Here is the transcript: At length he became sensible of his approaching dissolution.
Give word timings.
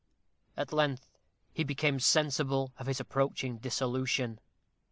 At 0.57 0.73
length 0.73 1.19
he 1.53 1.63
became 1.63 1.99
sensible 1.99 2.73
of 2.79 2.87
his 2.87 2.99
approaching 2.99 3.59
dissolution. 3.59 4.39